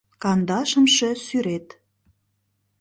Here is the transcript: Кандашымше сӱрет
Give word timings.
Кандашымше 0.21 1.09
сӱрет 1.25 1.67